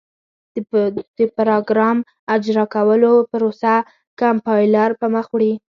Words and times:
د 1.17 1.19
پراګرام 1.37 1.97
اجرا 2.35 2.65
کولو 2.73 3.11
پروسه 3.31 3.73
کمپایلر 4.19 4.89
پر 4.99 5.07
مخ 5.13 5.25
وړي. 5.31 5.53